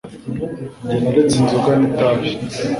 Nge 0.83 0.97
naretse 1.01 1.35
inzoga 1.41 1.71
nitabi 1.79 2.29